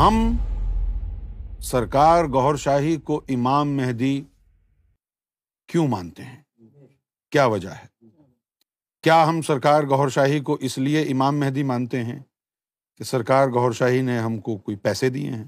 [0.00, 0.36] ہم
[1.62, 4.22] سرکار گور شاہی کو امام مہدی
[5.66, 6.42] کیوں مانتے ہیں؟
[7.30, 7.86] کیا وجہ ہے؟
[9.02, 12.18] کیا ہم سرکار گور شاہی کو اس لیے امام مہدی مانتے ہیں
[12.96, 15.44] کہ سرکار گور شاہی نے ہم کو کوئی پیسے دیے ہیں؟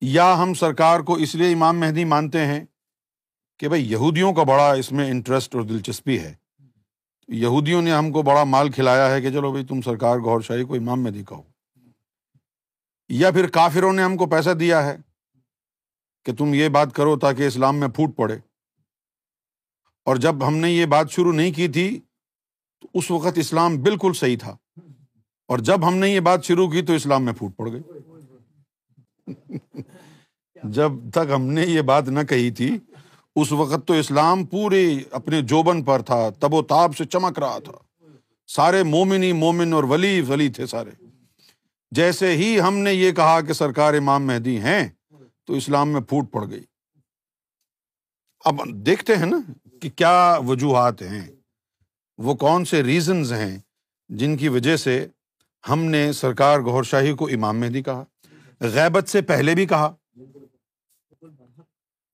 [0.00, 2.64] یا ہم سرکار کو اس لیے امام مہدی مانتے ہیں
[3.56, 6.34] کہ بھائی یہودیوں کا بڑا اس میں انٹرسٹ اور دلچسپی ہے۔
[7.28, 10.64] یہودیوں نے ہم کو بڑا مال کھلایا ہے کہ چلو بھائی تم سرکار گور شاہی
[10.64, 11.42] کو امام مہدی کہو
[13.08, 14.96] یا پھر کافروں نے ہم کو پیسہ دیا ہے
[16.24, 18.38] کہ تم یہ بات کرو تاکہ اسلام میں پھوٹ پڑے۔
[20.04, 22.00] اور جب ہم نے یہ بات شروع نہیں کی تھی،
[22.80, 24.56] تو اس وقت اسلام بالکل صحیح تھا۔
[25.48, 27.82] اور جب ہم نے یہ بات شروع کی تو اسلام میں پھوٹ پڑ گئی۔
[30.62, 32.78] جب تک ہم نے یہ بات نہ کہی تھی
[33.36, 37.58] اس وقت تو اسلام پورے اپنے جوبن پر تھا، تب و تاب سے چمک رہا
[37.58, 38.06] تھا۔
[38.46, 40.90] سارے مومنی مومن اور ولی ولی تھے سارے۔
[41.90, 44.88] جیسے ہی ہم نے یہ کہا کہ سرکار امام مہدی ہیں،
[45.46, 46.64] تو اسلام میں پھوٹ پڑ گئی۔
[48.44, 49.38] اب دیکھتے ہیں نا
[49.80, 51.26] کہ کیا وجوہات ہیں۔
[52.18, 53.58] وہ کون سے ریزنز ہیں
[54.08, 55.06] جن کی وجہ سے
[55.68, 58.04] ہم نے سرکار گور شاہی کو امام مہدی کہا۔
[58.60, 59.94] غیبت سے پہلے بھی کہا۔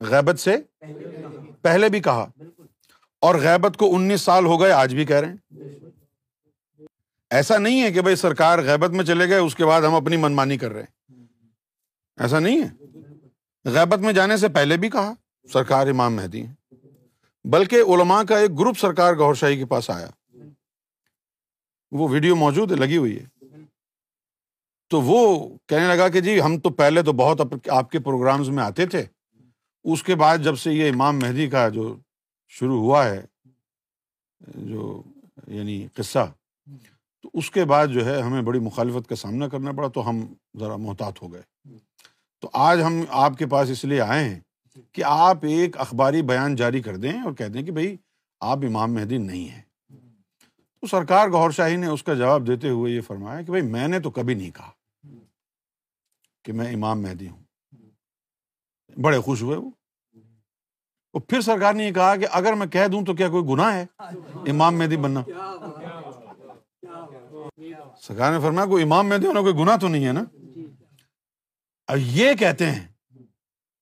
[0.03, 0.57] غیبت سے
[1.63, 2.27] پہلے بھی کہا۔
[3.21, 5.61] اور غیبت کو انیس سال ہو گئے، آج بھی کہہ رہے ہیں۔
[7.31, 10.17] ایسا نہیں ہے کہ بھائی سرکار غیبت میں چلے گئے، اس کے بعد ہم اپنی
[10.17, 11.25] منمانی کر رہے ہیں۔
[12.17, 12.69] ایسا نہیں ہے۔
[13.65, 15.13] غیبت میں جانے سے پہلے بھی کہا،
[15.53, 16.47] سرکار امام مہدی
[17.45, 20.09] بلکہ علماء کا ایک گروپ سرکار گور شاہی کے پاس آیا۔
[21.91, 23.47] وہ ویڈیو موجود ہے، لگی ہوئی ہے۔
[24.89, 28.65] تو وہ کہنے لگا کہ جی ہم تو پہلے تو بہت آپ کے پروگرامز میں
[28.65, 29.05] آتے تھے۔
[29.85, 31.97] اس کے بعد جب سے یہ امام مہدی کا جو
[32.49, 33.25] شروع ہوا ہے،
[34.41, 35.03] جو
[35.47, 36.33] یعنی قصہ،
[37.23, 40.35] تو اس کے بعد جو ہے ہمیں بڑی مخالفت کا سامنا کرنا پڑا، تو ہم
[40.61, 41.43] ذرا محتاط ہو گئے۔
[42.41, 44.41] تو آج ہم آپ کے پاس اس لیے آئے ہیں
[44.93, 47.97] کہ آپ ایک اخباری بیان جاری کر دیں اور کہہ دیں کہ بھائی
[48.41, 49.63] آپ امام مہدی نہیں ہیں۔
[50.81, 53.89] تو سرکار گور شاہی نے اس کا جواب دیتے ہوئے یہ فرمایا کہ بھائی میں
[53.89, 54.71] نے تو کبھی نہیں کہا
[56.45, 57.42] کہ میں امام مہدی ہوں۔
[58.97, 59.71] بڑے خوش ہوئے وہ۔
[61.29, 63.87] پھر سرکار نے یہ کہا کہ اگر میں کہہ دوں تو کیا کوئی گناہ ہے؟
[64.51, 65.23] امام مہدی بننا۔
[68.01, 70.25] سرکار نے فرمایا کوئی امام مہدی ہونا کوئی گناہ تو نہیں ہے نا؟
[71.87, 72.89] اب یہ کہتے ہیں،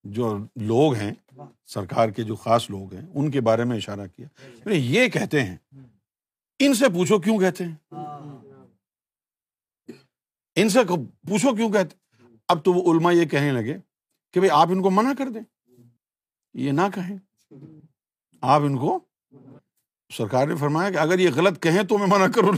[0.05, 1.15] جو لوگ ہیں،
[1.67, 4.29] سرکار کے جو خاص لوگ ہیں، ان کے بارے میں اشارہ کیا۔
[4.67, 5.57] یہ کہتے ہیں،
[6.59, 7.95] ان سے پوچھو کیوں کہتے ہیں؟
[10.57, 10.79] ان سے
[11.29, 11.97] پوچھو کیوں کہتے
[12.49, 13.79] اب تو وہ علما یہ کہنے لگے
[14.33, 15.41] کہ بھائی آپ ان کو منع کر دیں۔
[16.55, 17.19] یہ نہ کہیں۔
[18.43, 18.99] آپ ان کو
[20.17, 22.53] سرکار نے فرمایا کہ اگر یہ غلط کہیں تو میں منع کروں۔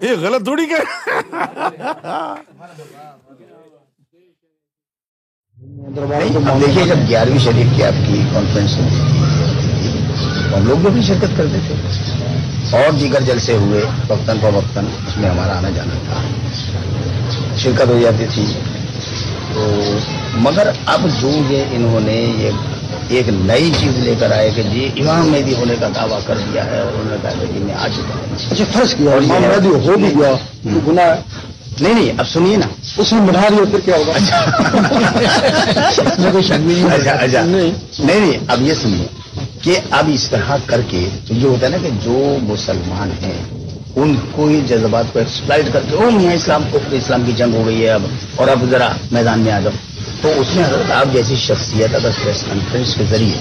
[0.00, 0.74] یہ غلط تھوڑی کہ
[6.60, 9.00] دیکھیے، جب گیارہویں شریف کی آپ کی کانفرنس ہوئی،
[10.54, 11.74] ہم لوگ بھی شرکت کرتے تھے۔
[12.76, 16.24] اور دیگر جلسے ہوئے، وقتاً فوقتاً، اس میں ہمارا آنا جانا تھا۔
[17.58, 18.46] شرکت ہو جاتی تھی۔
[19.54, 19.74] تو
[20.34, 22.50] مگر اب جو یہ انہوں نے یہ
[23.08, 26.64] ایک نئی چیز لے کر آئے کہ جی امام مہدی ہونے کا دعویٰ کر دیا
[26.64, 29.42] ہے اور انہوں نے کہا کہ جی میں آ چکا ہوں اچھا فرض کیا امام
[29.42, 30.34] مہدی ہو بھی گیا
[30.64, 31.14] تو گناہ
[31.80, 32.66] نہیں نہیں اب سنیے نا۔
[32.98, 34.44] اس میں بنا رہی ہو پھر کیا ہوگا؟ اچھا۔
[36.32, 39.06] کوئی شک نہیں اچھا اچھا۔ نہیں۔ نہیں نہیں اب یہ سنیے
[39.62, 43.42] کہ اب اس طرح کر کے تو یہ ہوتا ہے نا کہ جو مسلمان ہیں
[43.96, 47.54] ان کو ہی جذبات کو ایکسپلائٹ کر کے او میاں اسلام کو اسلام کی جنگ
[47.54, 48.02] ہو گئی ہے اب
[48.36, 49.72] اور اب ذرا میدان میں آ جاؤ۔
[50.20, 53.38] تو اس میں حضرت آپ جیسی شخصیت اگر پریس کانفرنس کے ذریعے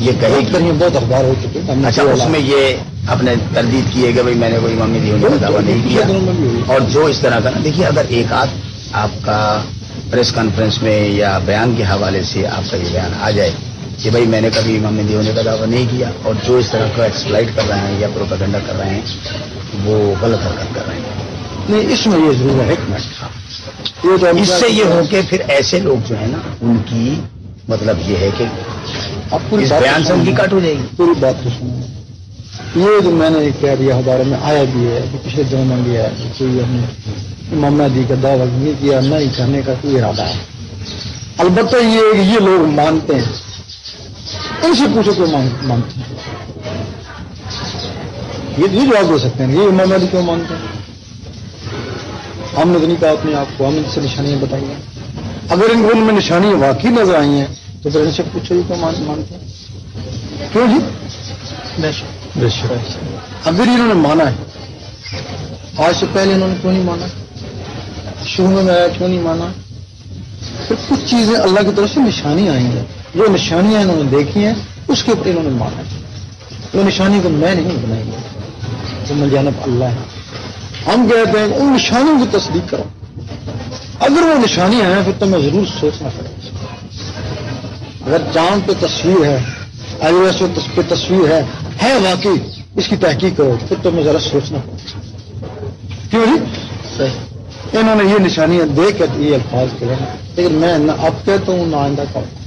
[0.00, 4.06] یہ کہے ایک طرح بہت اخبار ہو چکے اچھا اس میں یہ اپنے تردید کی
[4.06, 6.02] ہے کہ بھائی میں نے کوئی امام مہدی ہونے کا دعویٰ نہیں۔ کیا۔
[6.66, 8.48] اور جو اس طرح کا نا دیکھیے اگر ایک آدھ
[8.92, 9.62] آپ کا
[10.10, 13.50] پریس کانفرنس میں یا بیان کے حوالے سے آپ کا یہ بیان آ جائے
[14.02, 16.70] کہ بھائی میں نے کبھی امام مہدی ہونے کا دعویٰ نہیں کیا اور جو اس
[16.70, 19.00] طرح کا ایکسپلائٹ کر رہے ہیں یا پروپیگنڈا کر رہے ہیں
[19.84, 21.02] وہ غلط حرکت کر رہے ہیں۔
[21.68, 22.74] نہیں اس میں یہ ضرور ہے
[24.02, 27.14] تو اس سے یہ ہو کے پھر ایسے لوگ جو ہیں نا ان کی
[27.68, 28.44] مطلب یہ ہے کہ
[29.30, 31.98] اب پوری بیان سے ان کی کٹ ہو جائے گی۔ پوری بات تو سنیں
[32.76, 35.76] یہ جو میں نے کہہ دیا ہزاروں میں آیا بھی ہے کہ پچھلے دنوں میں
[35.76, 37.12] بھی ہے کہ کوئی ہم نے
[37.52, 40.34] امام مہدی کا دعویٰ نہیں کیا نہ ہی کرنے کا کوئی ارادہ ہے۔
[41.38, 43.22] البتہ یہ کہ یہ لوگ مانتے ہیں۔
[44.62, 46.17] ان سے پوچھو مان- مانتے ہیں۔
[48.58, 50.88] یہ جواب دے سکتے ہیں۔ یہ امام مہدی کیوں مانتے ہیں؟
[52.62, 54.74] ہم نے تو نہیں کہا اپنے آپ کو ہم نے ان سے نشانیاں بتائی ہیں۔
[55.48, 57.46] اگر ان کو ان میں نشانیاں واقعی نظر آئی ہیں
[57.82, 59.40] تو پھر ان سے پوچھو یہ کیوں مان- مانتے ہیں؟
[60.52, 60.78] کیوں جی؟
[63.44, 64.36] اگر انہوں نے مانا ہے
[65.76, 67.06] آج سے پہلے انہوں نے کیوں نہیں مانا؟
[68.24, 69.46] شروع میں آیا کیوں نہیں مانا؟
[70.68, 72.78] پھر کچھ چیزیں اللہ کی طرف سے نشانی آئیں گی
[73.14, 74.54] جو نشانیاں انہوں نے دیکھی ہیں
[74.88, 75.98] اس کے اوپر انہوں نے مانا ہے۔
[76.74, 78.04] وہ نشانی کو میں نہیں بنائیں
[79.10, 79.96] گے جانب اللہ ہے۔
[80.86, 82.82] ہم کہتے ہیں ان نشانیوں کی تصدیق کرو۔
[84.00, 86.48] اگر وہ نشانیاں ہیں، پھر تو میں ضرور سوچنا پڑے گا۔
[88.06, 89.38] اگر چاند پہ تصویر ہے
[90.00, 90.42] آئی ایس
[90.74, 91.42] پہ تصویر ہے
[91.82, 94.76] ہے واقعی اس کی تحقیق کرو، پھر تو میں ذرا سوچنا پڑے
[96.10, 96.44] کیوں جی؟
[96.96, 99.94] صحیح۔ انہوں نے یہ نشانیاں دیکھ کر یہ الفاظ کرے
[100.36, 102.38] لیکن میں نہ اب کہتا ہوں، نہ آئندہ کروں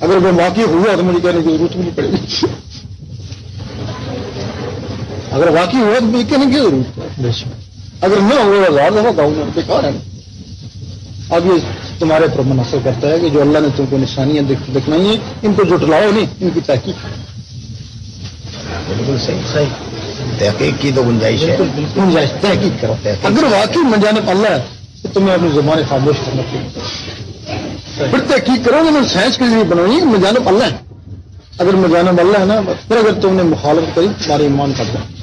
[0.00, 2.46] اگر میں واقعی ہوا تو مجھے کہنے کی ضرورت بھی نہیں پڑے گی۔
[5.32, 7.44] اگر واقعی ہوا تو مجھے کہنے کی ضرورت
[8.00, 9.90] اگر نہ ہوا ہزار دفعہ کہوں گا بیکار ہے؟
[11.30, 11.52] اب یہ
[11.98, 14.42] تمہارے پر منحصر کرتا ہے کہ جو اللہ نے تم کو نشانیاں
[14.74, 17.06] دکھنائی ہیں ان کو جٹلاؤ نہیں ان کی تحقیق۔
[18.88, 19.66] بالکل صحیح صحیح۔
[20.38, 21.56] تحقیق کی تو گنجائش ہے۔
[21.96, 24.62] گنجائش تحقیق کرو۔ اگر واقعی منجانب اللہ ہے
[25.02, 26.68] تو تمہیں اپنی زبان خاموش کرنا چاہیے
[28.10, 30.76] پھر تحقیق کرو گے میں سائنس کے لیے بنائی مجانب اللہ ہے۔
[31.58, 35.17] اگر مجانب اللہ ہے نا پھر اگر تم نے مخالفت کری تمہارے ایمان کر دیں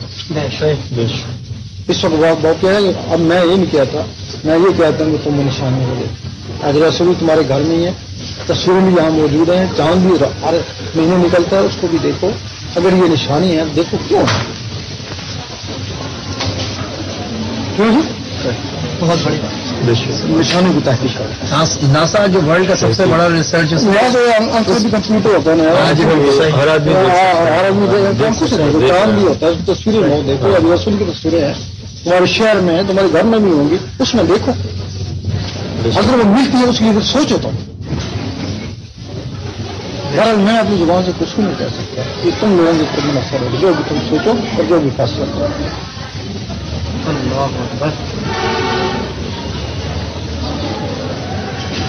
[1.88, 4.02] اس وقت بات بہت کیا ہے اب میں یہ نہیں کہتا،
[4.44, 6.08] میں یہ کہتا ہوں کہ تم نشانی ہو گئے
[6.62, 7.92] اگر رسول تمہارے گھر میں ہی ہے
[8.48, 10.54] تصویر بھی یہاں موجود ہیں۔ چاند بھی ہر
[10.96, 12.30] مہینے نکلتا ہے، اس کو بھی دیکھو۔
[12.76, 14.42] اگر یہ نشانی ہے، دیکھو کیوں ہے۔
[17.76, 18.50] کیوں جی
[19.00, 21.22] بہت بڑی بات۔ نشانی کی تحقیق
[21.84, 25.64] ناسا جو ورلڈ کا سب سے بڑا ریسرچ کمپیوٹر ہوتا ہے نا۔
[26.58, 31.48] ہر آدمی ہر آدمی چاند بھی ہوتا ہے تصویریں ہو دیکھو ابھی رسول کی تصویریں
[31.48, 31.54] ہیں۔
[32.04, 34.52] تمہارے شہر میں تمہارے گھر میں بھی ہوں گی اس میں دیکھو۔
[35.96, 37.50] اگر وہ ملتی ہے اس پھر سوچو تم۔
[40.16, 43.08] بہرحال میں اپنی زبان سے کچھ بھی نہیں کہہ سکتا۔ کہ تم لوگوں کے اوپر
[43.08, 45.48] منحصر ہو جو بھی تم سوچو اور جو بھی فیصلہ کرو۔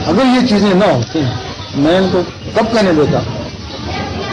[0.07, 1.21] اگر یہ چیزیں نہ ہوتی،
[1.75, 2.23] میں ان کو
[2.55, 3.19] کب کہنے دیتا؟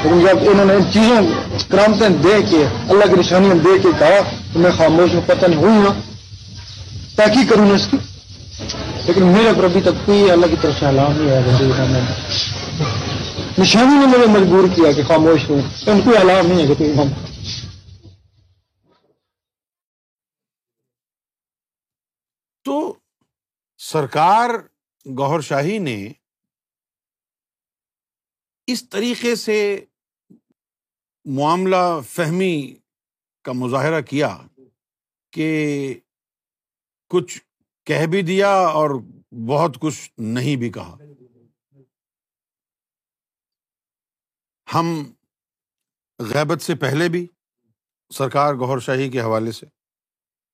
[0.03, 4.21] لیکن جب انہوں نے ان چیزوں، کرامتیں دے کے، اللہ کی نشانیاں دے کے کہا،
[4.53, 6.01] تو میں خاموش میں پتہ نہیں ہوئی ہوں
[7.15, 7.97] تحقیق کروں گا اس کی۔
[9.05, 12.01] لیکن میرے پر ابھی تک کوئی اللہ کی طرف سے اعلان نہیں آیا میں
[13.59, 16.93] نشانی نے مجھے مجبور کیا کہ خاموش ہوں۔ ان کو اعلان نہیں ہے کہ کوئی
[22.63, 22.93] تو
[23.77, 24.49] سرکار
[25.05, 26.13] گوھر شاہی نے
[28.67, 29.85] اس طریقے سے
[31.25, 32.75] معاملہ فہمی
[33.41, 34.37] کا مظاہرہ کیا
[35.31, 35.93] کہ
[37.09, 37.39] کچھ
[37.85, 38.89] کہہ بھی دیا اور
[39.47, 40.97] بہت کچھ نہیں بھی کہا۔
[44.73, 45.13] ہم
[46.19, 47.27] غیبت سے پہلے بھی
[48.09, 49.65] سرکار گوھر شاہی کے حوالے سے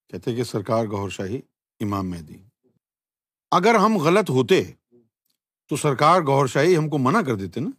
[0.07, 1.41] کہتے کہ سرکار گوھر شاہی
[1.79, 2.48] امام مہدی۔
[3.51, 4.63] اگر ہم غلط ہوتے
[5.67, 7.69] تو سرکار گور شاہی ہم کو منع کر دیتے نا۔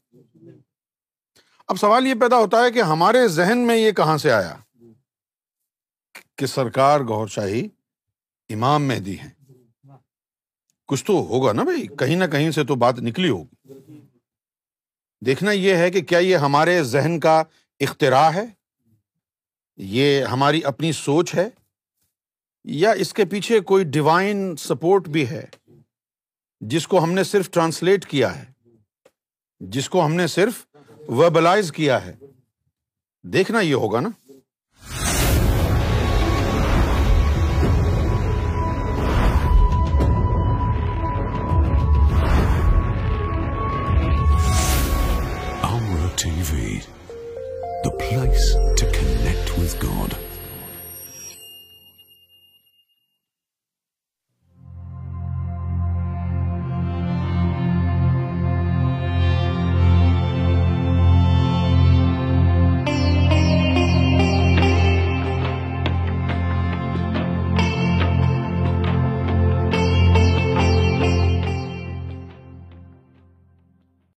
[1.67, 4.57] اب سوال یہ پیدا ہوتا ہے کہ ہمارے ذہن میں یہ کہاں سے آیا
[6.37, 7.69] کہ سرکار گور شاہی
[8.49, 9.31] امام مہدی ہیں۔
[10.87, 13.71] کچھ تو ہوگا نا بھائی، کہیں نہ کہیں سے تو بات نکلی ہوگی۔
[15.27, 17.43] دیکھنا یہ ہے کہ کیا یہ ہمارے ذہن کا
[17.81, 18.45] اختراع ہے؟
[19.77, 21.49] یہ ہماری اپنی سوچ ہے؟
[22.65, 25.45] یا اس کے پیچھے کوئی ڈیوائن سپورٹ بھی ہے؟
[26.61, 28.45] جس کو ہم نے صرف ٹرانسلیٹ کیا ہے،
[29.61, 30.67] جس کو ہم نے صرف
[31.09, 32.17] ویبلائز کیا ہے۔
[33.23, 34.30] دیکھنا یہ ہوگا نا۔